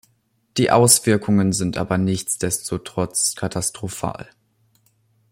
[0.57, 4.27] Die Auswirkungen sind aber nichtsdestotrotz katastrophal.